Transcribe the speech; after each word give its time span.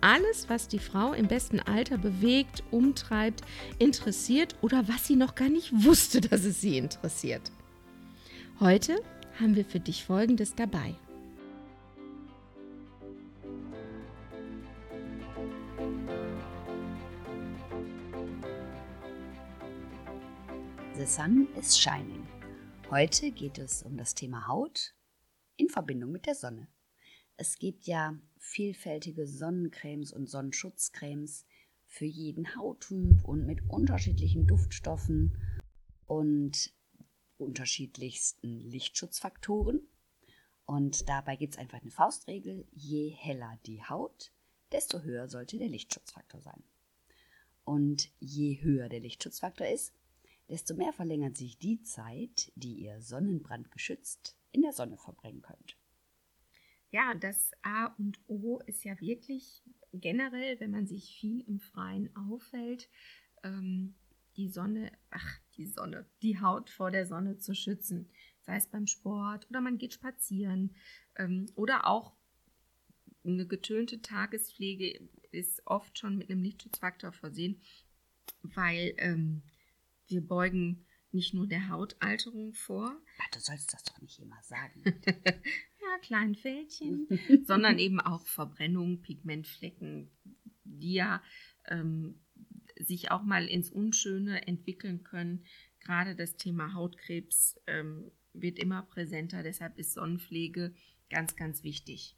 alles, 0.00 0.48
was 0.48 0.68
die 0.68 0.78
Frau 0.78 1.12
im 1.12 1.28
besten 1.28 1.60
Alter 1.60 1.98
bewegt, 1.98 2.62
umtreibt, 2.70 3.42
interessiert 3.78 4.56
oder 4.62 4.88
was 4.88 5.06
sie 5.06 5.16
noch 5.16 5.34
gar 5.34 5.48
nicht 5.48 5.72
wusste, 5.84 6.20
dass 6.20 6.44
es 6.44 6.60
sie 6.60 6.78
interessiert. 6.78 7.50
Heute 8.60 8.96
haben 9.40 9.56
wir 9.56 9.64
für 9.64 9.80
dich 9.80 10.04
Folgendes 10.04 10.54
dabei. 10.54 10.94
The 20.96 21.06
Sun 21.06 21.46
is 21.56 21.78
Shining. 21.78 22.26
Heute 22.90 23.30
geht 23.30 23.58
es 23.58 23.84
um 23.84 23.96
das 23.96 24.16
Thema 24.16 24.48
Haut 24.48 24.94
in 25.56 25.68
Verbindung 25.68 26.10
mit 26.10 26.26
der 26.26 26.34
Sonne. 26.34 26.66
Es 27.40 27.56
gibt 27.60 27.86
ja 27.86 28.18
vielfältige 28.36 29.28
Sonnencremes 29.28 30.12
und 30.12 30.28
Sonnenschutzcremes 30.28 31.46
für 31.86 32.04
jeden 32.04 32.56
Hauttyp 32.56 33.24
und 33.24 33.46
mit 33.46 33.60
unterschiedlichen 33.70 34.48
Duftstoffen 34.48 35.38
und 36.06 36.74
unterschiedlichsten 37.36 38.58
Lichtschutzfaktoren. 38.58 39.80
Und 40.66 41.08
dabei 41.08 41.36
gibt 41.36 41.54
es 41.54 41.60
einfach 41.60 41.80
eine 41.80 41.92
Faustregel, 41.92 42.66
je 42.72 43.10
heller 43.10 43.56
die 43.66 43.84
Haut, 43.84 44.32
desto 44.72 45.02
höher 45.02 45.28
sollte 45.28 45.58
der 45.58 45.68
Lichtschutzfaktor 45.68 46.42
sein. 46.42 46.64
Und 47.64 48.10
je 48.18 48.60
höher 48.62 48.88
der 48.88 48.98
Lichtschutzfaktor 48.98 49.68
ist, 49.68 49.94
desto 50.48 50.74
mehr 50.74 50.92
verlängert 50.92 51.36
sich 51.36 51.56
die 51.56 51.84
Zeit, 51.84 52.50
die 52.56 52.74
ihr 52.80 53.00
Sonnenbrand 53.00 53.70
geschützt 53.70 54.36
in 54.50 54.62
der 54.62 54.72
Sonne 54.72 54.98
verbringen 54.98 55.42
könnt. 55.42 55.76
Ja, 56.90 57.14
das 57.14 57.52
A 57.62 57.86
und 57.98 58.18
O 58.28 58.60
ist 58.66 58.84
ja 58.84 58.98
wirklich 59.00 59.62
generell, 59.92 60.58
wenn 60.60 60.70
man 60.70 60.86
sich 60.86 61.18
viel 61.18 61.40
im 61.46 61.60
Freien 61.60 62.14
aufhält, 62.16 62.88
ähm, 63.42 63.94
die 64.36 64.48
Sonne, 64.48 64.92
ach, 65.10 65.38
die 65.56 65.66
Sonne, 65.66 66.06
die 66.22 66.40
Haut 66.40 66.70
vor 66.70 66.90
der 66.90 67.06
Sonne 67.06 67.38
zu 67.38 67.54
schützen. 67.54 68.08
Sei 68.46 68.56
es 68.56 68.66
beim 68.66 68.86
Sport 68.86 69.48
oder 69.50 69.60
man 69.60 69.76
geht 69.78 69.94
spazieren 69.94 70.74
ähm, 71.16 71.46
oder 71.54 71.86
auch 71.86 72.12
eine 73.24 73.46
getönte 73.46 74.00
Tagespflege 74.00 75.08
ist 75.30 75.66
oft 75.66 75.98
schon 75.98 76.16
mit 76.16 76.30
einem 76.30 76.42
Lichtschutzfaktor 76.42 77.12
versehen, 77.12 77.60
weil 78.42 78.94
ähm, 78.98 79.42
wir 80.06 80.26
beugen 80.26 80.86
nicht 81.12 81.34
nur 81.34 81.46
der 81.46 81.68
Hautalterung 81.68 82.54
vor. 82.54 82.96
Ach, 83.18 83.30
du 83.32 83.40
sollst 83.40 83.74
das 83.74 83.82
doch 83.82 84.00
nicht 84.00 84.18
immer 84.20 84.42
sagen. 84.42 84.82
kleinen 85.98 86.34
Fältchen, 86.34 87.06
sondern 87.46 87.78
eben 87.78 88.00
auch 88.00 88.26
Verbrennung, 88.26 89.02
Pigmentflecken, 89.02 90.10
die 90.64 90.94
ja 90.94 91.22
ähm, 91.66 92.20
sich 92.78 93.10
auch 93.10 93.22
mal 93.22 93.46
ins 93.46 93.70
Unschöne 93.70 94.46
entwickeln 94.46 95.02
können. 95.04 95.44
Gerade 95.80 96.14
das 96.14 96.36
Thema 96.36 96.74
Hautkrebs 96.74 97.60
ähm, 97.66 98.10
wird 98.32 98.58
immer 98.58 98.82
präsenter, 98.82 99.42
deshalb 99.42 99.78
ist 99.78 99.94
Sonnenpflege 99.94 100.74
ganz, 101.10 101.36
ganz 101.36 101.62
wichtig. 101.62 102.16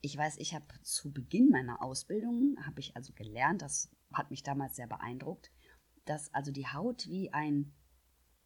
Ich 0.00 0.16
weiß, 0.16 0.36
ich 0.38 0.54
habe 0.54 0.66
zu 0.82 1.12
Beginn 1.12 1.48
meiner 1.48 1.82
Ausbildung, 1.82 2.56
habe 2.66 2.80
ich 2.80 2.96
also 2.96 3.12
gelernt, 3.14 3.62
das 3.62 3.90
hat 4.12 4.30
mich 4.30 4.42
damals 4.42 4.76
sehr 4.76 4.86
beeindruckt, 4.86 5.50
dass 6.04 6.32
also 6.34 6.52
die 6.52 6.66
Haut 6.66 7.06
wie 7.08 7.32
ein 7.32 7.72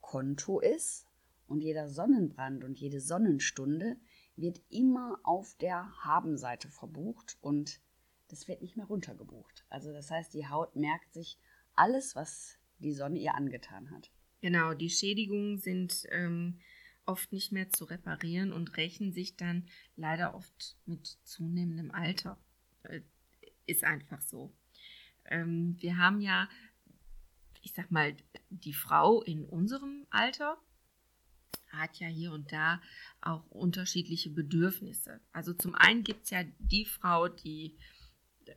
Konto 0.01 0.61
ist 0.61 1.07
und 1.47 1.61
jeder 1.61 1.89
Sonnenbrand 1.89 2.63
und 2.63 2.79
jede 2.79 3.01
Sonnenstunde 3.01 3.97
wird 4.41 4.61
immer 4.71 5.19
auf 5.25 5.57
der 5.57 5.93
Habenseite 6.05 6.69
verbucht 6.69 7.37
und 7.41 7.81
das 8.29 8.49
wird 8.49 8.63
nicht 8.63 8.77
mehr 8.77 8.87
runtergebucht. 8.87 9.65
Also 9.69 9.93
das 9.93 10.11
heißt, 10.11 10.33
die 10.35 10.49
Haut 10.49 10.77
merkt 10.77 11.13
sich 11.13 11.39
alles, 11.75 12.15
was 12.15 12.59
die 12.79 12.93
Sonne 12.93 13.19
ihr 13.19 13.35
angetan 13.35 13.91
hat. 13.91 14.11
Genau, 14.41 14.75
die 14.75 14.91
Schädigungen 14.91 15.59
sind 15.59 16.07
ähm, 16.11 16.61
oft 17.07 17.33
nicht 17.33 17.53
mehr 17.53 17.71
zu 17.71 17.85
reparieren 17.85 18.53
und 18.53 18.77
rächen 18.77 19.13
sich 19.13 19.37
dann 19.37 19.69
leider 19.97 20.35
oft 20.35 20.77
mit 20.87 21.07
zunehmendem 21.25 21.91
Alter. 21.91 22.39
Äh, 22.85 23.01
ist 23.67 23.85
einfach 23.85 24.21
so. 24.21 24.53
Ähm, 25.25 25.77
wir 25.81 25.97
haben 25.99 26.21
ja 26.21 26.49
ich 27.63 27.73
sag 27.75 27.91
mal, 27.91 28.17
die 28.51 28.73
Frau 28.73 29.23
in 29.23 29.45
unserem 29.45 30.07
Alter 30.11 30.59
hat 31.69 31.99
ja 31.99 32.07
hier 32.07 32.33
und 32.33 32.53
da 32.53 32.81
auch 33.21 33.47
unterschiedliche 33.51 34.31
Bedürfnisse. 34.31 35.21
Also 35.33 35.53
zum 35.53 35.75
einen 35.75 36.03
gibt 36.03 36.25
es 36.25 36.31
ja 36.31 36.45
die 36.59 36.85
Frau, 36.85 37.29
die, 37.29 37.77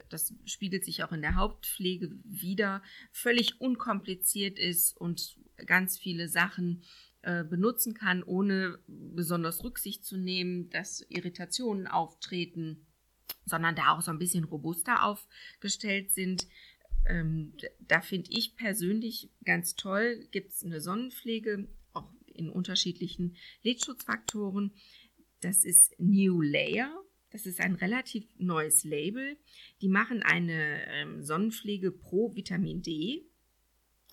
das 0.10 0.34
spiegelt 0.46 0.86
sich 0.86 1.04
auch 1.04 1.12
in 1.12 1.22
der 1.22 1.36
Hauptpflege 1.36 2.12
wieder, 2.24 2.82
völlig 3.12 3.60
unkompliziert 3.60 4.58
ist 4.58 4.96
und 4.98 5.38
ganz 5.66 5.98
viele 5.98 6.30
Sachen 6.30 6.84
äh, 7.22 7.44
benutzen 7.44 7.94
kann, 7.94 8.24
ohne 8.24 8.80
besonders 8.88 9.64
Rücksicht 9.64 10.06
zu 10.06 10.18
nehmen, 10.18 10.70
dass 10.70 11.06
Irritationen 11.10 11.88
auftreten, 11.88 12.88
sondern 13.46 13.76
da 13.76 13.92
auch 13.92 14.02
so 14.02 14.12
ein 14.12 14.20
bisschen 14.20 14.46
robuster 14.46 15.04
aufgestellt 15.04 16.12
sind 16.12 16.48
ähm, 17.06 17.54
da 17.80 18.02
finde 18.02 18.30
ich 18.32 18.56
persönlich 18.56 19.32
ganz 19.44 19.76
toll, 19.76 20.28
gibt 20.32 20.52
es 20.52 20.64
eine 20.64 20.82
Sonnenpflege, 20.82 21.68
in 22.32 22.50
unterschiedlichen 22.50 23.36
Lidschutzfaktoren. 23.64 24.74
Das 25.42 25.64
ist 25.64 26.00
New 26.00 26.42
Layer. 26.42 26.92
Das 27.32 27.46
ist 27.46 27.62
ein 27.62 27.76
relativ 27.76 28.28
neues 28.38 28.84
Label. 28.84 29.38
Die 29.82 29.88
machen 29.88 30.22
eine 30.22 30.86
ähm, 30.88 31.24
Sonnenpflege 31.24 31.92
pro 31.92 32.36
Vitamin 32.36 32.82
D. 32.82 33.26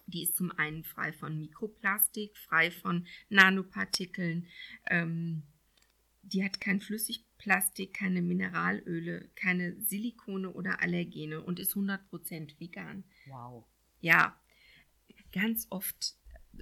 Die 0.07 0.23
ist 0.23 0.37
zum 0.37 0.53
einen 0.53 0.85
frei 0.85 1.13
von 1.13 1.39
Mikroplastik, 1.39 2.37
frei 2.37 2.71
von 2.71 3.07
Nanopartikeln. 3.29 4.47
Ähm, 4.89 5.43
die 6.23 6.45
hat 6.45 6.61
kein 6.61 6.81
Flüssigplastik, 6.81 7.95
keine 7.95 8.23
Mineralöle, 8.23 9.29
keine 9.35 9.81
Silikone 9.81 10.51
oder 10.53 10.81
Allergene 10.81 11.43
und 11.43 11.59
ist 11.59 11.75
100% 11.75 12.61
vegan. 12.61 13.05
Wow. 13.27 13.65
Ja, 14.01 14.39
ganz 15.33 15.67
oft 15.71 16.17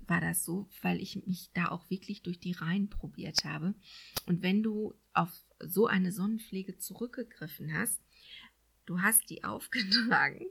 war 0.07 0.21
das 0.21 0.45
so, 0.45 0.69
weil 0.83 1.01
ich 1.01 1.27
mich 1.27 1.51
da 1.53 1.69
auch 1.69 1.89
wirklich 1.91 2.23
durch 2.23 2.39
die 2.39 2.53
Reihen 2.53 2.89
probiert 2.89 3.45
habe. 3.45 3.75
Und 4.27 4.43
wenn 4.43 4.62
du 4.62 4.95
auf 5.12 5.33
so 5.61 5.87
eine 5.87 6.12
Sonnenpflege 6.12 6.79
zurückgegriffen 6.79 7.73
hast, 7.73 8.01
du 8.85 9.01
hast 9.01 9.31
die 9.31 9.45
aufgetragen, 9.45 10.47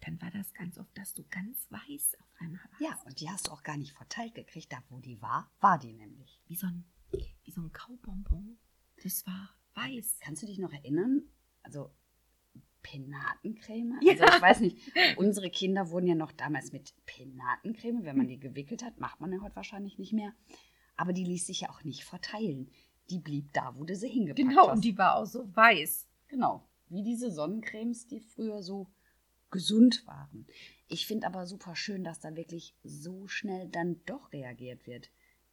dann 0.00 0.20
war 0.20 0.30
das 0.30 0.52
ganz 0.54 0.78
oft, 0.78 0.96
dass 0.96 1.14
du 1.14 1.24
ganz 1.28 1.70
weiß 1.70 2.16
auf 2.20 2.34
einmal 2.38 2.64
warst. 2.70 2.80
Ja, 2.80 2.98
und 3.04 3.20
die 3.20 3.28
hast 3.28 3.48
du 3.48 3.52
auch 3.52 3.62
gar 3.62 3.76
nicht 3.76 3.92
verteilt 3.92 4.34
gekriegt. 4.34 4.72
Da, 4.72 4.82
wo 4.88 4.98
die 4.98 5.20
war, 5.20 5.50
war 5.60 5.78
die 5.78 5.92
nämlich. 5.92 6.40
Wie 6.46 6.56
so 6.56 6.66
ein 6.66 6.84
wie 7.44 7.50
so 7.50 7.60
ein 7.60 7.72
Kaubonbon. 7.72 8.58
Das 9.02 9.26
war 9.26 9.50
weiß. 9.74 10.18
Kannst 10.20 10.42
du 10.42 10.46
dich 10.46 10.58
noch 10.58 10.72
erinnern? 10.72 11.22
Also 11.62 11.92
Penatencreme? 12.82 13.98
Ja. 14.02 14.12
Also 14.12 14.24
ich 14.24 14.42
weiß 14.42 14.60
nicht, 14.60 14.78
unsere 15.16 15.50
Kinder 15.50 15.90
wurden 15.90 16.06
ja 16.06 16.14
noch 16.14 16.32
damals 16.32 16.72
mit 16.72 16.94
Penatencreme, 17.06 18.04
wenn 18.04 18.16
man 18.16 18.28
die 18.28 18.40
gewickelt 18.40 18.82
hat, 18.82 18.98
macht 19.00 19.20
man 19.20 19.32
ja 19.32 19.40
heute 19.40 19.56
wahrscheinlich 19.56 19.98
nicht 19.98 20.12
mehr. 20.12 20.32
Aber 20.96 21.12
die 21.12 21.24
ließ 21.24 21.46
sich 21.46 21.62
ja 21.62 21.70
auch 21.70 21.84
nicht 21.84 22.04
verteilen. 22.04 22.70
Die 23.10 23.18
blieb 23.18 23.52
da, 23.52 23.74
wo 23.76 23.84
du 23.84 23.96
sie 23.96 24.08
hingepackt 24.08 24.48
genau, 24.48 24.68
hast. 24.68 24.76
und 24.76 24.84
die 24.84 24.96
war 24.96 25.16
auch 25.16 25.26
so 25.26 25.54
weiß. 25.54 26.06
Genau, 26.28 26.68
wie 26.88 27.02
diese 27.02 27.30
Sonnencremes, 27.30 28.06
die 28.06 28.20
früher 28.20 28.62
so 28.62 28.86
gesund 29.50 30.06
waren. 30.06 30.46
Ich 30.86 31.06
finde 31.06 31.26
aber 31.26 31.46
super 31.46 31.74
schön, 31.74 32.04
dass 32.04 32.20
da 32.20 32.36
wirklich 32.36 32.76
so 32.84 33.26
schnell 33.26 33.68
dann 33.68 34.00
doch 34.06 34.32
reagiert 34.32 34.86
wird 34.86 35.10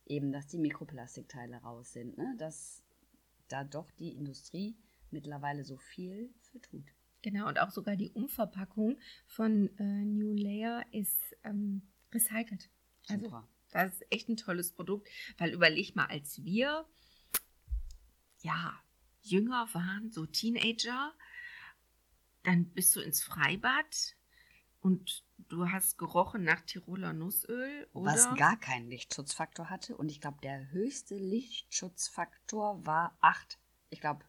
eben, 0.10 0.32
dass 0.32 0.48
die 0.48 0.58
Mikroplastikteile 0.58 1.58
raus 1.58 1.94
sind, 1.94 2.18
ne? 2.18 2.36
dass 2.38 2.84
da 3.48 3.64
doch 3.64 3.90
die 3.92 4.16
Industrie 4.16 4.76
mittlerweile 5.12 5.64
so 5.64 5.78
viel 5.78 6.34
für 6.42 6.62
tut. 6.62 6.86
Genau, 7.22 7.48
und 7.48 7.60
auch 7.60 7.72
sogar 7.72 7.96
die 7.96 8.10
Umverpackung 8.12 9.00
von 9.26 9.76
äh, 9.78 9.84
New 9.84 10.34
Layer 10.34 10.86
ist 10.92 11.36
ähm, 11.44 11.82
recycelt. 12.14 12.70
Also, 13.08 13.26
Super. 13.26 13.48
das 13.72 13.94
ist 13.94 14.12
echt 14.12 14.30
ein 14.30 14.38
tolles 14.38 14.72
Produkt, 14.72 15.10
weil 15.38 15.54
überleg 15.54 15.96
mal, 15.96 16.06
als 16.06 16.44
wir 16.44 16.86
ja 18.42 18.80
jünger 19.24 19.68
waren, 19.74 20.12
so 20.12 20.26
Teenager, 20.26 21.14
dann 22.44 22.66
bist 22.66 22.96
du 22.96 23.02
ins 23.02 23.24
Freibad 23.24 24.16
und 24.80 25.26
du 25.50 25.70
hast 25.70 25.98
gerochen 25.98 26.44
nach 26.44 26.62
Tiroler 26.62 27.14
Nussöl, 27.14 27.88
oder? 27.94 28.12
Was 28.12 28.34
gar 28.36 28.58
keinen 28.58 28.90
Lichtschutzfaktor 28.90 29.70
hatte. 29.70 29.98
Und 29.98 30.10
ich 30.10 30.22
glaube, 30.22 30.38
der 30.42 30.72
höchste 30.72 31.16
Lichtschutzfaktor 31.16 32.86
war 32.86 33.18
8. 33.22 33.60
Ich 33.90 34.00
glaube, 34.00 34.24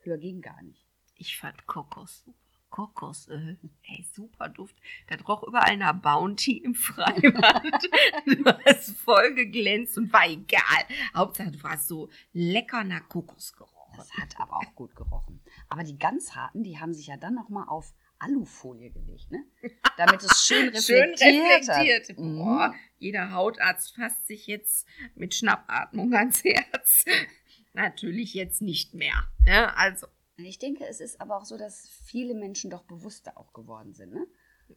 höher 0.00 0.18
ging 0.18 0.40
gar 0.40 0.60
nicht. 0.62 0.83
Ich 1.16 1.36
fand 1.38 1.66
Kokos 1.66 2.22
super. 2.24 2.38
Kokosöl. 2.70 3.56
Ey, 3.84 4.04
super 4.12 4.48
Duft. 4.48 4.74
Da 5.06 5.14
roch 5.28 5.44
überall 5.44 5.76
nach 5.76 5.92
Bounty 5.94 6.56
im 6.58 6.74
Freibad. 6.74 7.62
du 8.26 8.44
hast 8.66 8.96
voll 8.98 9.32
geglänzt 9.34 9.96
und 9.96 10.12
war 10.12 10.26
egal. 10.28 10.84
Hauptsache, 11.14 11.52
du 11.52 11.62
warst 11.62 11.86
so 11.86 12.10
lecker 12.32 12.82
nach 12.82 13.08
Kokos 13.08 13.52
gerochen. 13.52 13.94
Das 13.96 14.12
hat 14.14 14.40
aber 14.40 14.56
auch 14.56 14.74
gut 14.74 14.96
gerochen. 14.96 15.40
Aber 15.68 15.84
die 15.84 15.96
ganz 15.96 16.34
harten, 16.34 16.64
die 16.64 16.80
haben 16.80 16.92
sich 16.94 17.06
ja 17.06 17.16
dann 17.16 17.34
nochmal 17.34 17.68
auf 17.68 17.94
Alufolie 18.18 18.90
gelegt, 18.90 19.30
ne? 19.30 19.44
Damit 19.96 20.24
es 20.24 20.44
schön 20.44 20.68
reflektiert, 20.70 21.18
Schön 21.20 21.40
reflektiert. 21.70 22.16
Boah, 22.16 22.70
Mhm. 22.70 22.74
jeder 22.98 23.30
Hautarzt 23.30 23.94
fasst 23.94 24.26
sich 24.26 24.48
jetzt 24.48 24.84
mit 25.14 25.32
Schnappatmung 25.36 26.12
ans 26.12 26.42
Herz. 26.42 27.04
Natürlich 27.72 28.34
jetzt 28.34 28.62
nicht 28.62 28.94
mehr. 28.94 29.28
Ja, 29.46 29.74
also, 29.74 30.08
Ich 30.36 30.58
denke, 30.58 30.86
es 30.86 31.00
ist 31.00 31.20
aber 31.20 31.36
auch 31.36 31.44
so, 31.44 31.56
dass 31.56 31.88
viele 31.88 32.34
Menschen 32.34 32.70
doch 32.70 32.82
bewusster 32.84 33.38
auch 33.38 33.52
geworden 33.52 33.94
sind, 33.94 34.12
ne? 34.12 34.26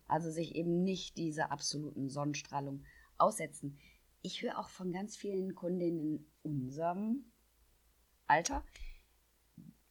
Also 0.07 0.29
sich 0.29 0.55
eben 0.55 0.83
nicht 0.83 1.17
dieser 1.17 1.51
absoluten 1.51 2.09
Sonnenstrahlung 2.09 2.83
aussetzen. 3.17 3.77
Ich 4.21 4.41
höre 4.41 4.59
auch 4.59 4.69
von 4.69 4.91
ganz 4.91 5.15
vielen 5.15 5.55
Kundinnen 5.55 5.99
in 6.01 6.25
unserem 6.43 7.31
Alter, 8.27 8.65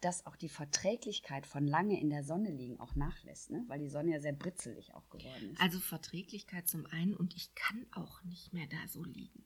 dass 0.01 0.27
auch 0.27 0.37
die 0.37 0.51
Verträglichkeit 0.51 1.47
von 1.47 1.67
lange 1.67 1.99
in 1.99 2.11
der 2.11 2.23
Sonne 2.23 2.51
liegen 2.51 2.79
auch 2.79 2.95
nachlässt, 2.95 3.51
ne? 3.51 3.65
weil 3.67 3.79
die 3.79 3.89
Sonne 3.89 4.13
ja 4.13 4.21
sehr 4.21 4.35
britzelig 4.35 4.95
auch 4.95 5.09
geworden 5.09 5.51
ist. 5.53 5.61
also 5.61 5.81
Verträglichkeit 5.81 6.69
zum 6.69 6.87
einen 6.87 7.15
und 7.17 7.35
ich 7.35 7.55
kann 7.55 7.87
auch 7.93 8.23
nicht 8.23 8.53
mehr 8.53 8.67
da 8.67 8.87
so 8.89 9.03
liegen. 9.03 9.45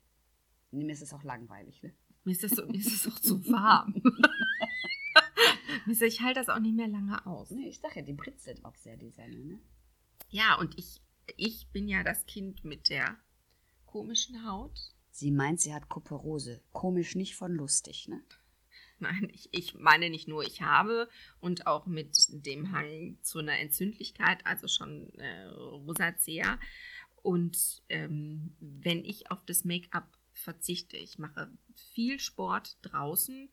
Nee, 0.73 0.85
Mir 0.85 0.93
ist 0.93 1.03
es 1.03 1.15
auch 1.15 1.23
langweilig, 1.23 1.83
ne? 1.83 1.95
Mir 2.25 2.33
ist 2.33 2.45
es, 2.45 2.53
so, 2.53 2.67
mir 2.67 2.79
ist 2.79 2.93
es 2.93 3.09
auch 3.11 3.19
zu 3.19 3.47
warm. 3.49 3.95
Ich 6.01 6.21
halte 6.21 6.41
das 6.41 6.49
auch 6.49 6.61
nicht 6.61 6.77
mehr 6.77 6.89
lange 6.89 7.25
aus. 7.27 7.51
Nee, 7.51 7.69
ich 7.69 7.81
sage 7.81 8.01
ja, 8.01 8.03
die 8.03 8.13
britzelt 8.13 8.65
auch 8.65 8.77
sehr, 8.77 8.97
die 8.97 9.11
Sonne, 9.11 9.45
ne? 9.45 9.61
Ja, 10.29 10.59
und 10.59 10.79
ich, 10.79 11.01
ich 11.37 11.69
bin 11.69 11.89
ja 11.89 12.03
das 12.03 12.27
Kind 12.27 12.65
mit 12.65 12.89
der 12.89 13.17
komischen 13.87 14.47
Haut. 14.47 14.95
Sie 15.11 15.31
meint, 15.31 15.61
sie 15.61 15.75
hat 15.75 15.89
Kuperose. 15.89 16.63
Komisch 16.73 17.17
nicht 17.17 17.35
von 17.35 17.53
lustig, 17.53 18.09
ne? 18.09 18.23
Nein, 19.01 19.31
ich, 19.33 19.49
ich 19.53 19.75
meine 19.75 20.11
nicht 20.11 20.29
nur, 20.29 20.45
ich 20.45 20.61
habe 20.61 21.09
und 21.41 21.67
auch 21.67 21.87
mit 21.87 22.15
dem 22.29 22.71
Hang 22.71 23.17
zu 23.23 23.39
einer 23.39 23.59
Entzündlichkeit, 23.59 24.45
also 24.45 24.69
schon 24.69 25.11
äh, 25.15 25.45
Rosacea. 25.47 26.59
Und 27.23 27.83
ähm, 27.89 28.55
wenn 28.61 29.05
ich 29.05 29.31
auf 29.31 29.45
das 29.47 29.65
Make-up 29.65 30.19
verzichte, 30.33 30.97
ich 30.97 31.19
mache 31.19 31.51
viel 31.93 32.19
Sport 32.19 32.79
draußen. 32.83 33.51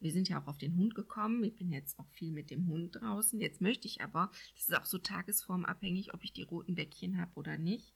Wir 0.00 0.12
sind 0.12 0.28
ja 0.28 0.40
auch 0.42 0.46
auf 0.46 0.58
den 0.58 0.76
Hund 0.76 0.94
gekommen. 0.94 1.42
Ich 1.44 1.56
bin 1.56 1.70
jetzt 1.70 1.98
auch 1.98 2.08
viel 2.10 2.32
mit 2.32 2.50
dem 2.50 2.68
Hund 2.68 2.96
draußen. 2.96 3.40
Jetzt 3.40 3.60
möchte 3.60 3.86
ich 3.86 4.00
aber, 4.00 4.30
das 4.54 4.68
ist 4.68 4.74
auch 4.74 4.86
so 4.86 4.98
tagesformabhängig, 4.98 6.14
ob 6.14 6.24
ich 6.24 6.32
die 6.32 6.42
roten 6.42 6.74
Bäckchen 6.74 7.18
habe 7.18 7.32
oder 7.34 7.58
nicht, 7.58 7.94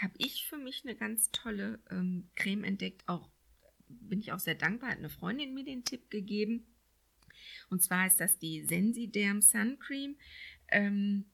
habe 0.00 0.14
ich 0.18 0.46
für 0.46 0.58
mich 0.58 0.84
eine 0.84 0.94
ganz 0.94 1.30
tolle 1.32 1.80
ähm, 1.90 2.30
Creme 2.36 2.64
entdeckt, 2.64 3.02
auch 3.06 3.28
bin 3.88 4.20
ich 4.20 4.32
auch 4.32 4.38
sehr 4.38 4.54
dankbar, 4.54 4.90
hat 4.90 4.98
eine 4.98 5.08
Freundin 5.08 5.54
mir 5.54 5.64
den 5.64 5.84
Tipp 5.84 6.10
gegeben. 6.10 6.66
Und 7.70 7.82
zwar 7.82 8.06
ist 8.06 8.20
das 8.20 8.38
die 8.38 8.64
Sensiderm 8.64 9.40
Sun 9.40 9.78
Cream. 9.78 10.16
Ähm, 10.68 11.26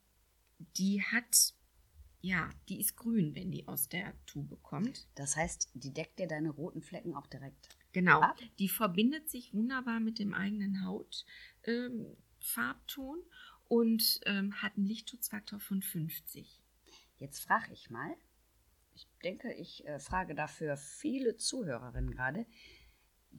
die 0.77 1.03
hat, 1.03 1.55
ja, 2.21 2.51
die 2.69 2.81
ist 2.81 2.97
grün, 2.97 3.35
wenn 3.35 3.51
die 3.51 3.67
aus 3.69 3.89
der 3.89 4.15
Tube 4.27 4.63
kommt. 4.63 5.09
Das 5.15 5.37
heißt, 5.37 5.71
die 5.75 5.93
deckt 5.93 6.19
dir 6.19 6.29
deine 6.29 6.51
roten 6.51 6.83
Flecken 6.83 7.15
auch 7.15 7.27
direkt. 7.27 7.69
Genau. 7.95 8.21
ab. 8.21 8.39
Die 8.59 8.69
verbindet 8.69 9.31
sich 9.31 9.55
wunderbar 9.55 10.01
mit 10.01 10.19
dem 10.19 10.35
eigenen 10.35 10.85
Hautfarbton 10.85 13.19
ähm, 13.19 13.25
und 13.69 14.21
ähm, 14.27 14.61
hat 14.61 14.77
einen 14.77 14.87
Lichtschutzfaktor 14.87 15.61
von 15.61 15.81
50. 15.81 16.61
Jetzt 17.19 17.45
frage 17.45 17.73
ich 17.73 17.89
mal, 17.91 18.17
ich 18.95 19.07
denke, 19.23 19.55
ich 19.55 19.87
äh, 19.87 20.01
frage 20.01 20.35
dafür 20.35 20.77
viele 20.77 21.37
Zuhörerinnen 21.37 22.11
gerade, 22.11 22.47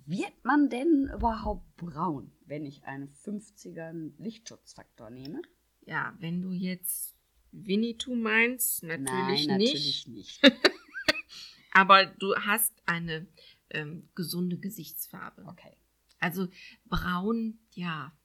wird 0.05 0.43
man 0.43 0.69
denn 0.69 1.09
überhaupt 1.13 1.75
braun, 1.77 2.31
wenn 2.45 2.65
ich 2.65 2.83
einen 2.85 3.09
50er 3.09 4.11
Lichtschutzfaktor 4.17 5.09
nehme? 5.09 5.41
Ja, 5.85 6.15
wenn 6.19 6.41
du 6.41 6.51
jetzt 6.51 7.15
Winnetou 7.51 8.15
meinst, 8.15 8.83
natürlich 8.83 9.47
Nein, 9.47 9.57
nicht. 9.57 9.73
natürlich 9.73 10.07
nicht. 10.07 10.41
Aber 11.71 12.05
du 12.05 12.35
hast 12.35 12.73
eine 12.85 13.27
ähm, 13.69 14.09
gesunde 14.15 14.57
Gesichtsfarbe. 14.57 15.45
Okay. 15.45 15.77
Also 16.19 16.47
braun, 16.85 17.59
ja, 17.73 18.17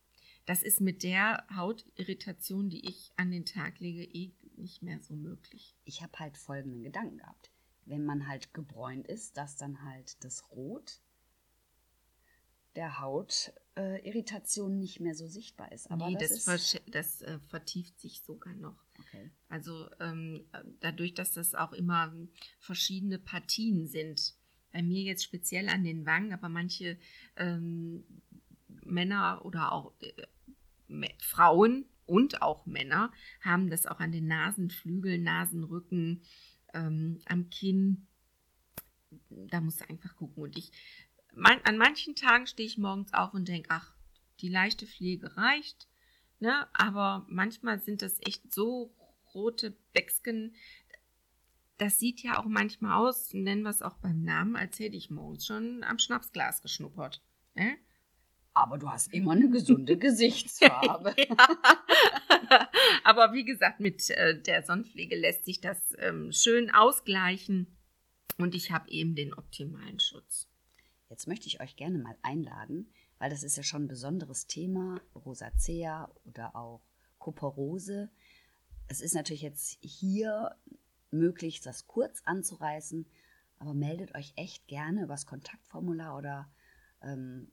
das 0.46 0.62
ist 0.62 0.81
mit 0.81 1.02
der 1.02 1.46
Hautirritation, 1.54 2.70
die 2.70 2.88
ich 2.88 3.12
an 3.16 3.31
den 3.31 3.44
Tag 3.44 3.78
lege, 3.78 4.02
eh 4.04 4.32
nicht 4.56 4.82
mehr 4.82 5.00
so 5.00 5.14
möglich. 5.14 5.76
Ich 5.84 6.02
habe 6.02 6.19
halt 6.19 6.37
folgenden 6.37 6.82
Gedanken 6.82 7.19
gehabt. 7.19 7.50
Wenn 7.84 8.04
man 8.04 8.26
halt 8.26 8.52
gebräunt 8.54 9.06
ist, 9.06 9.37
dass 9.37 9.56
dann 9.56 9.84
halt 9.84 10.22
das 10.25 10.50
Rot 10.50 11.00
der 12.76 13.00
Hautirritation 13.00 14.78
nicht 14.78 15.00
mehr 15.00 15.14
so 15.14 15.26
sichtbar 15.26 15.72
ist. 15.72 15.90
Aber 15.90 16.08
nee, 16.08 16.16
das, 16.19 16.44
das, 16.44 16.75
ist... 16.75 16.82
das 16.88 17.22
äh, 17.22 17.38
vertieft 17.48 17.98
sich 18.00 18.22
sogar 18.22 18.54
noch. 18.54 18.84
Okay. 18.98 19.31
Also 19.48 19.88
ähm, 19.98 20.46
dadurch, 20.81 21.14
dass 21.14 21.32
das 21.32 21.54
auch 21.54 21.72
immer 21.72 22.14
verschiedene 22.58 23.19
Partien 23.19 23.87
sind. 23.88 24.37
Bei 24.72 24.82
mir 24.82 25.02
jetzt 25.02 25.25
speziell 25.25 25.69
an 25.69 25.84
den 25.84 26.06
Wangen, 26.06 26.32
aber 26.32 26.49
manche 26.49 26.99
ähm, 27.37 28.05
Männer 28.84 29.44
oder 29.44 29.72
auch 29.72 29.93
äh, 30.00 31.08
Frauen 31.19 31.87
und 32.06 32.43
auch 32.43 32.67
Männer 32.67 33.12
haben 33.40 33.70
das 33.70 33.87
auch 33.87 34.00
an 34.00 34.12
den 34.12 34.26
Nasenflügeln, 34.26 35.23
Nasenrücken, 35.23 36.23
ähm, 36.75 37.21
am 37.26 37.50
Kinn. 37.50 38.06
Da 39.28 39.61
musst 39.61 39.80
du 39.80 39.88
einfach 39.88 40.16
gucken. 40.16 40.42
Und 40.42 40.59
ich, 40.59 40.73
man, 41.35 41.61
an 41.62 41.78
manchen 41.78 42.16
Tagen 42.16 42.47
stehe 42.47 42.66
ich 42.66 42.78
morgens 42.78 43.12
auf 43.14 43.33
und 43.35 43.49
denke, 43.49 43.68
ach, 43.71 43.95
die 44.40 44.49
leichte 44.49 44.87
Pflege 44.87 45.37
reicht. 45.37 45.88
Ne? 46.40 46.66
Aber 46.73 47.26
manchmal 47.28 47.80
sind 47.80 48.02
das 48.02 48.18
echt 48.26 48.52
so 48.52 48.92
rote 49.35 49.76
Bäcksken. 49.92 50.54
Das 51.80 51.99
sieht 51.99 52.22
ja 52.22 52.38
auch 52.38 52.44
manchmal 52.44 52.99
aus, 52.99 53.32
nennen 53.32 53.62
wir 53.62 53.70
es 53.70 53.80
auch 53.80 53.96
beim 53.96 54.22
Namen, 54.22 54.54
als 54.54 54.78
hätte 54.78 54.96
ich 54.96 55.08
morgens 55.08 55.46
schon 55.46 55.82
am 55.82 55.99
Schnapsglas 55.99 56.60
geschnuppert. 56.60 57.22
Ne? 57.54 57.78
Aber 58.52 58.76
du 58.76 58.90
hast 58.90 59.14
immer 59.14 59.32
eine 59.32 59.49
gesunde 59.49 59.96
Gesichtsfarbe. 59.99 61.14
Aber 63.04 63.32
wie 63.32 63.46
gesagt, 63.46 63.80
mit 63.80 64.10
äh, 64.10 64.38
der 64.42 64.62
Sonnenpflege 64.62 65.16
lässt 65.16 65.46
sich 65.46 65.62
das 65.62 65.78
ähm, 65.96 66.32
schön 66.32 66.70
ausgleichen 66.70 67.78
und 68.37 68.54
ich 68.54 68.72
habe 68.72 68.90
eben 68.90 69.14
den 69.14 69.32
optimalen 69.32 70.00
Schutz. 70.00 70.50
Jetzt 71.08 71.28
möchte 71.28 71.46
ich 71.46 71.62
euch 71.62 71.76
gerne 71.76 71.96
mal 71.96 72.18
einladen, 72.20 72.92
weil 73.18 73.30
das 73.30 73.42
ist 73.42 73.56
ja 73.56 73.62
schon 73.62 73.84
ein 73.84 73.88
besonderes 73.88 74.46
Thema, 74.46 75.00
Rosacea 75.14 76.10
oder 76.26 76.54
auch 76.54 76.82
Kuperose. 77.16 78.10
Es 78.87 79.00
ist 79.00 79.14
natürlich 79.14 79.42
jetzt 79.42 79.78
hier 79.80 80.54
möglich, 81.11 81.61
das 81.61 81.87
kurz 81.87 82.23
anzureißen, 82.25 83.07
aber 83.59 83.75
meldet 83.75 84.14
euch 84.14 84.33
echt 84.37 84.67
gerne 84.69 85.02
über 85.02 85.14
das 85.14 85.26
Kontaktformular 85.26 86.17
oder 86.17 86.50
ähm, 87.02 87.50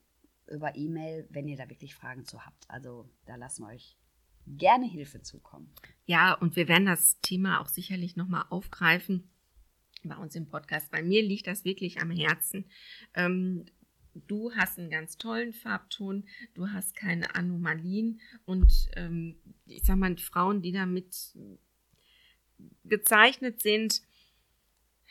über 0.47 0.75
E-Mail, 0.75 1.27
wenn 1.29 1.47
ihr 1.47 1.57
da 1.57 1.69
wirklich 1.69 1.95
Fragen 1.95 2.25
zu 2.25 2.45
habt. 2.45 2.69
Also 2.69 3.09
da 3.25 3.35
lassen 3.35 3.63
wir 3.63 3.73
euch 3.73 3.97
gerne 4.45 4.87
Hilfe 4.87 5.21
zukommen. 5.21 5.73
Ja, 6.05 6.33
und 6.33 6.55
wir 6.55 6.67
werden 6.67 6.85
das 6.85 7.19
Thema 7.21 7.59
auch 7.59 7.67
sicherlich 7.67 8.15
nochmal 8.15 8.45
aufgreifen 8.49 9.29
bei 10.03 10.15
uns 10.15 10.35
im 10.35 10.47
Podcast. 10.47 10.89
Bei 10.91 11.03
mir 11.03 11.21
liegt 11.21 11.47
das 11.47 11.65
wirklich 11.65 12.01
am 12.01 12.11
Herzen. 12.11 12.65
Ähm, 13.13 13.65
du 14.13 14.53
hast 14.53 14.79
einen 14.79 14.89
ganz 14.89 15.17
tollen 15.17 15.53
Farbton, 15.53 16.25
du 16.53 16.69
hast 16.69 16.95
keine 16.95 17.35
Anomalien 17.35 18.21
und 18.45 18.71
ähm, 18.95 19.35
ich 19.65 19.83
sag 19.83 19.97
mal, 19.97 20.15
Frauen, 20.17 20.61
die 20.61 20.71
damit 20.71 21.35
gezeichnet 22.83 23.61
sind, 23.61 24.01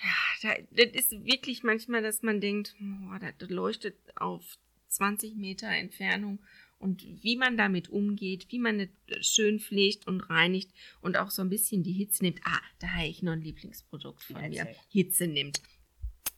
ja, 0.03 0.55
da, 0.73 0.83
das 0.85 1.07
ist 1.07 1.25
wirklich 1.25 1.63
manchmal, 1.63 2.03
dass 2.03 2.23
man 2.23 2.41
denkt, 2.41 2.75
boah, 2.79 3.19
das 3.39 3.49
leuchtet 3.49 3.97
auf 4.17 4.59
20 4.89 5.37
Meter 5.37 5.69
Entfernung 5.69 6.39
und 6.79 7.03
wie 7.23 7.37
man 7.37 7.57
damit 7.57 7.89
umgeht, 7.89 8.47
wie 8.51 8.59
man 8.59 8.81
es 8.81 9.27
schön 9.27 9.59
pflegt 9.59 10.07
und 10.07 10.21
reinigt 10.29 10.71
und 11.01 11.17
auch 11.17 11.31
so 11.31 11.43
ein 11.43 11.49
bisschen 11.49 11.83
die 11.83 11.93
Hitze 11.93 12.23
nimmt. 12.23 12.41
Ah, 12.45 12.61
da 12.79 12.89
habe 12.89 13.07
ich 13.07 13.23
noch 13.23 13.33
ein 13.33 13.41
Lieblingsprodukt 13.41 14.23
von 14.25 14.49
mir. 14.49 14.69
Hitze 14.89 15.27
nimmt. 15.27 15.63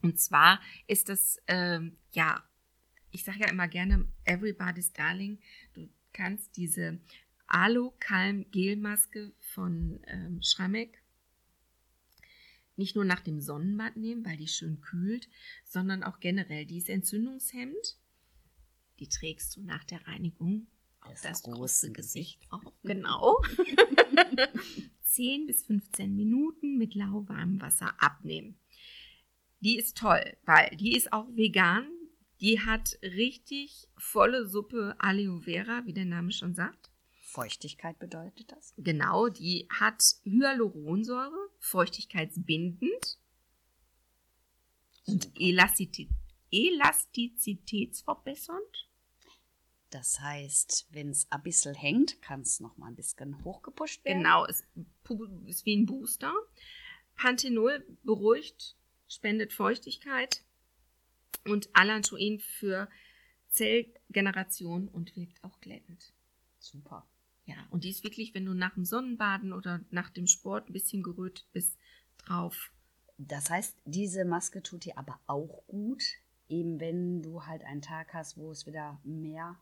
Und 0.03 0.21
zwar 0.21 0.61
ist 0.87 1.09
das, 1.09 1.43
ähm, 1.49 1.97
ja, 2.13 2.45
ich 3.11 3.25
sage 3.25 3.41
ja 3.41 3.49
immer 3.49 3.67
gerne, 3.67 4.07
everybody's 4.25 4.93
darling. 4.93 5.41
Du 5.75 5.89
kannst 6.13 6.57
diese 6.57 7.01
Alu-Kalm-Gelmaske 7.49 9.33
von 9.41 10.01
ähm, 10.07 10.41
Schrammeck. 10.43 11.03
Nicht 12.77 12.95
nur 12.95 13.05
nach 13.05 13.21
dem 13.21 13.41
Sonnenbad 13.41 13.97
nehmen, 13.97 14.25
weil 14.25 14.37
die 14.37 14.47
schön 14.47 14.81
kühlt, 14.81 15.29
sondern 15.65 16.05
auch 16.05 16.21
generell. 16.21 16.65
Die 16.65 16.79
ist 16.79 16.89
entzündungshemmend. 16.89 17.99
Die 19.01 19.09
trägst 19.09 19.57
du 19.57 19.63
nach 19.63 19.85
der 19.85 20.07
Reinigung 20.07 20.69
auf 21.01 21.21
das, 21.23 21.43
das 21.43 21.43
große 21.43 21.93
Gesicht. 21.93 22.41
Gesicht. 22.41 22.49
Oh, 22.53 22.73
genau. 22.83 23.43
10 25.03 25.47
bis 25.47 25.65
15 25.65 26.15
Minuten 26.15 26.79
mit 26.79 26.95
lauwarmem 26.95 27.61
Wasser 27.61 28.01
abnehmen. 28.01 28.59
Die 29.61 29.77
ist 29.77 29.97
toll, 29.97 30.37
weil 30.45 30.77
die 30.77 30.97
ist 30.97 31.13
auch 31.13 31.27
vegan. 31.35 31.89
Die 32.41 32.61
hat 32.61 32.97
richtig 33.03 33.89
volle 33.97 34.47
Suppe 34.47 34.95
Aloe 34.99 35.41
Vera, 35.41 35.83
wie 35.87 35.93
der 35.93 36.05
Name 36.05 36.31
schon 36.31 36.55
sagt. 36.55 36.88
Feuchtigkeit 37.29 37.99
bedeutet 37.99 38.53
das? 38.53 38.73
Genau, 38.79 39.29
die 39.29 39.69
hat 39.69 40.03
Hyaluronsäure, 40.25 41.51
feuchtigkeitsbindend 41.59 43.19
und 45.07 45.31
Elastizität, 45.39 46.09
elastizitätsverbessernd. 46.51 48.89
Das 49.91 50.21
heißt, 50.21 50.87
wenn 50.91 51.11
es 51.11 51.31
ein 51.31 51.43
bisschen 51.43 51.75
hängt, 51.75 52.23
kann 52.23 52.41
es 52.41 52.61
noch 52.61 52.79
mal 52.79 52.87
ein 52.89 52.97
bisschen 52.97 53.45
hochgepusht 53.45 54.05
werden. 54.05 54.19
Genau, 54.19 54.47
es 54.47 54.65
ist 55.47 55.67
wie 55.67 55.77
ein 55.77 55.87
Booster. 55.87 56.33
Panthenol 57.15 57.87
beruhigt, 58.05 58.77
spendet 59.07 59.53
Feuchtigkeit 59.53 60.43
und 61.45 61.69
Allantoin 61.75 62.39
für 62.39 62.89
Zellgeneration 63.51 64.89
und 64.89 65.15
wirkt 65.17 65.45
auch 65.45 65.61
glättend. 65.61 66.15
Super. 66.59 67.07
Ja, 67.49 67.57
und 67.71 67.85
die 67.85 67.89
ist 67.89 68.05
wirklich, 68.05 68.35
wenn 68.35 68.45
du 68.45 68.53
nach 68.53 68.75
dem 68.75 68.85
Sonnenbaden 68.85 69.55
oder 69.55 69.81
nach 69.91 70.11
dem 70.11 70.27
Sport 70.27 70.69
ein 70.69 70.75
bisschen 70.75 71.03
gerötet 71.03 71.49
bist, 71.55 71.79
drauf. 72.19 72.71
Das 73.17 73.49
heißt, 73.49 73.75
diese 73.87 74.27
Maske 74.27 74.63
tut 74.63 74.85
dir 74.85 74.99
aber 74.99 75.19
auch 75.27 75.65
gut, 75.67 76.03
eben 76.51 76.79
wenn 76.79 77.23
du 77.23 77.47
halt 77.47 77.65
einen 77.65 77.81
Tag 77.81 78.13
hast, 78.13 78.37
wo 78.37 78.51
es 78.51 78.67
wieder 78.67 79.01
mehr. 79.03 79.57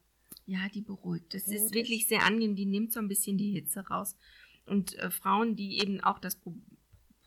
Ja, 0.46 0.68
die 0.68 0.82
beruhigt. 0.82 1.32
Das 1.32 1.46
ist 1.46 1.74
wirklich 1.74 2.02
ist. 2.02 2.08
sehr 2.08 2.24
angenehm. 2.24 2.56
Die 2.56 2.66
nimmt 2.66 2.92
so 2.92 2.98
ein 2.98 3.06
bisschen 3.06 3.38
die 3.38 3.52
Hitze 3.52 3.86
raus. 3.86 4.16
Und 4.66 4.98
äh, 4.98 5.12
Frauen, 5.12 5.54
die 5.54 5.78
eben 5.78 6.00
auch 6.00 6.18
das 6.18 6.34
Pro 6.34 6.54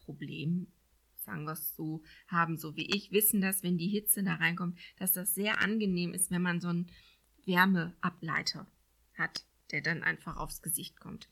Problem, 0.03 0.67
sagen 1.15 1.45
wir 1.45 1.53
es 1.53 1.75
so, 1.75 2.01
haben, 2.27 2.57
so 2.57 2.75
wie 2.75 2.87
ich, 2.93 3.11
wissen 3.11 3.39
das, 3.39 3.63
wenn 3.63 3.77
die 3.77 3.87
Hitze 3.87 4.23
da 4.23 4.33
reinkommt, 4.35 4.77
dass 4.97 5.13
das 5.13 5.35
sehr 5.35 5.61
angenehm 5.61 6.13
ist, 6.13 6.31
wenn 6.31 6.41
man 6.41 6.59
so 6.59 6.67
einen 6.67 6.91
Wärmeableiter 7.45 8.67
hat 9.13 9.45
der 9.71 9.81
dann 9.81 10.03
einfach 10.03 10.37
aufs 10.37 10.61
Gesicht 10.61 10.99
kommt. 10.99 11.29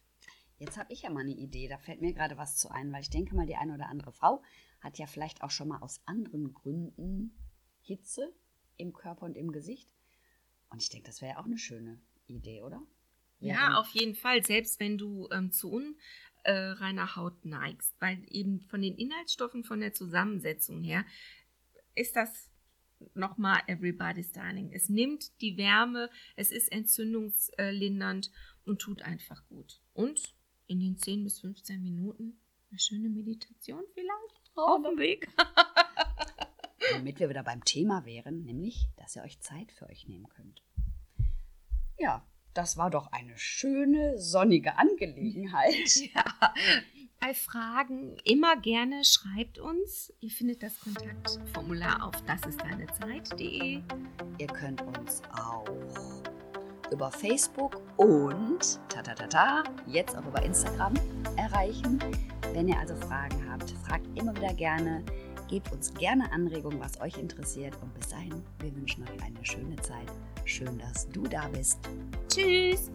Jetzt 0.60 0.77
habe 0.77 0.91
ich 0.91 1.03
ja 1.03 1.10
mal 1.12 1.22
eine 1.22 1.36
Idee, 1.36 1.67
da 1.67 1.77
fällt 1.77 2.01
mir 2.01 2.13
gerade 2.13 2.38
was 2.38 2.58
zu 2.58 2.70
ein, 2.70 2.91
weil 2.91 3.01
ich 3.01 3.10
denke 3.10 3.36
mal, 3.36 3.46
die 3.46 3.56
eine 3.56 3.74
oder 3.74 3.89
andere 3.89 4.12
Frau 4.12 4.41
hat 4.82 4.98
ja 4.98 5.06
vielleicht 5.06 5.44
auch 5.44 5.51
schon 5.51 5.67
mal 5.67 5.82
aus 5.82 6.01
anderen 6.06 6.53
Gründen 6.53 7.38
Hitze 7.82 8.34
im 8.77 8.94
Körper 8.94 9.25
und 9.25 9.38
im 9.38 9.51
Gesicht. 9.51 9.94
Und 10.70 10.82
ich 10.82 10.89
denke, 10.89 11.08
das 11.08 11.22
wäre 11.22 11.34
ja 11.34 11.39
auch 11.39 11.46
eine 11.46 11.58
schöne 11.58 12.01
Idee, 12.27 12.62
oder? 12.62 12.82
Ja, 13.39 13.53
ja 13.53 13.79
auf 13.79 13.89
jeden 13.89 14.15
Fall, 14.15 14.44
selbst 14.44 14.79
wenn 14.79 14.98
du 14.98 15.27
ähm, 15.32 15.51
zu 15.51 15.72
unreiner 15.72 17.15
Haut 17.15 17.46
neigst, 17.46 17.96
weil 18.00 18.24
eben 18.29 18.62
von 18.62 18.82
den 18.82 18.96
Inhaltsstoffen, 18.96 19.63
von 19.63 19.79
der 19.79 19.94
Zusammensetzung 19.94 20.82
her, 20.82 21.06
ist 21.96 22.15
das 22.15 22.50
nochmal 23.13 23.62
Everybody's 23.68 24.32
Darling. 24.32 24.72
Es 24.74 24.89
nimmt 24.89 25.42
die 25.42 25.58
Wärme, 25.58 26.10
es 26.36 26.51
ist 26.51 26.72
entzündungslindernd 26.72 28.32
und 28.66 28.80
tut 28.80 29.01
einfach 29.01 29.46
gut. 29.48 29.82
Und 29.94 30.36
in 30.68 30.80
den 30.80 30.98
10 30.98 31.24
bis 31.24 31.39
15 31.39 31.82
Minuten 31.82 32.39
eine 32.70 32.80
schöne 32.80 33.10
Meditation 33.10 33.84
vielleicht 33.94 34.51
oh, 34.56 34.62
auf 34.62 34.84
dem 34.84 34.98
Weg. 34.98 35.30
Damit 36.92 37.20
wir 37.20 37.30
wieder 37.30 37.44
beim 37.44 37.63
Thema 37.63 38.06
wären, 38.06 38.44
nämlich, 38.44 38.88
dass 38.98 39.16
ihr 39.16 39.24
euch 39.24 39.39
Zeit 39.39 39.72
für 39.72 39.88
euch 39.88 40.08
nehmen 40.08 40.27
könnt. 40.30 40.63
Ja, 41.98 42.25
das 42.57 42.75
war 42.75 42.89
doch 42.89 43.11
eine 43.11 43.37
schöne, 43.37 44.17
sonnige 44.17 44.77
Angelegenheit. 44.77 45.95
ja, 46.15 46.23
bei 47.19 47.33
Fragen 47.35 48.17
immer 48.23 48.55
gerne 48.55 49.03
schreibt 49.05 49.59
uns. 49.59 50.11
Ihr 50.21 50.31
findet 50.31 50.63
das 50.63 50.79
Kontaktformular 50.79 52.03
auf 52.03 52.19
dasistdeinezeit.de. 52.25 53.81
Ihr 54.39 54.47
könnt 54.47 54.81
uns 54.81 55.21
auch 55.31 55.65
über 56.91 57.11
Facebook 57.11 57.81
und 57.97 58.79
tatatata, 58.89 59.63
jetzt 59.85 60.17
auch 60.17 60.25
über 60.25 60.41
Instagram 60.41 60.95
erreichen. 61.35 61.99
Wenn 62.53 62.67
ihr 62.69 62.79
also 62.79 62.95
Fragen 62.95 63.51
habt, 63.51 63.69
fragt 63.85 64.07
immer 64.17 64.35
wieder 64.35 64.53
gerne. 64.53 65.03
Gebt 65.47 65.71
uns 65.71 65.93
gerne 65.93 66.31
Anregungen, 66.31 66.79
was 66.79 66.99
euch 67.01 67.17
interessiert. 67.17 67.75
Und 67.81 67.93
bis 67.93 68.09
dahin, 68.09 68.43
wir 68.59 68.75
wünschen 68.75 69.03
euch 69.03 69.23
eine 69.23 69.45
schöne 69.45 69.75
Zeit. 69.77 70.11
Schön, 70.45 70.77
dass 70.79 71.07
du 71.09 71.23
da 71.23 71.47
bist. 71.49 71.79
Tschüss! 72.38 72.91